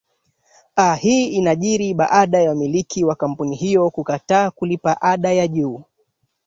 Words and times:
a 0.75 0.95
hii 0.95 1.27
inajiri 1.27 1.93
baada 1.93 2.39
ya 2.41 2.49
wamiliki 2.49 3.03
wa 3.03 3.15
kampuni 3.15 3.55
hiyo 3.55 3.89
kukataa 3.89 4.51
kulipa 4.51 5.01
ada 5.01 5.31
ya 5.33 5.47
juu 5.47 5.81